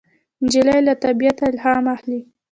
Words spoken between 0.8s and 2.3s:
له طبیعته الهام اخلي.